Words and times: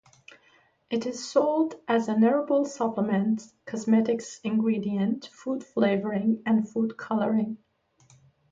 It 0.89 1.05
is 1.05 1.23
sold 1.29 1.75
as 1.87 2.07
an 2.07 2.23
herbal 2.23 2.65
supplement, 2.65 3.47
cosmetics 3.67 4.39
ingredient, 4.43 5.27
food 5.31 5.63
flavoring, 5.63 6.41
and 6.43 6.67
food 6.67 6.97
coloring. 6.97 7.59